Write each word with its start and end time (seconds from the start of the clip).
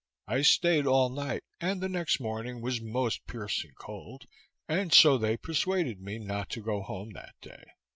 I 0.27 0.41
staid 0.41 0.87
all 0.87 1.09
night, 1.11 1.43
and 1.59 1.79
the 1.79 1.87
next 1.87 2.19
morning 2.19 2.59
was 2.59 2.81
most 2.81 3.27
piercing 3.27 3.73
cold, 3.77 4.25
and 4.67 4.91
so 4.91 5.15
they 5.19 5.37
persuaded 5.37 6.01
me 6.01 6.17
not 6.17 6.49
to 6.57 6.63
go 6.63 6.81
home 6.81 7.11
that 7.11 7.35
day. 7.39 7.63